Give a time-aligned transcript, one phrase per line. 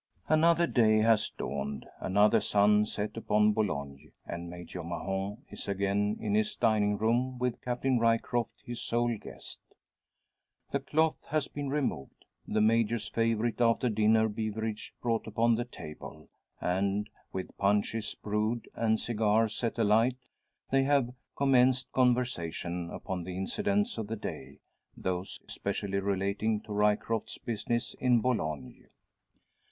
[0.27, 6.33] Another day has dawned, another sun set upon Boulogne; and Major Mahon is again in
[6.33, 9.59] his dining room, with Captain Ryecroft, his sole guest.
[10.71, 16.29] The cloth has been removed, the Major's favourite after dinner beverage brought upon the table,
[16.59, 20.17] and, with punches "brewed" and cigars set alight,
[20.71, 24.61] they have commenced conversation upon the incidents of the day
[24.97, 28.85] those especially relating to Ryecroft's business in Boulogne.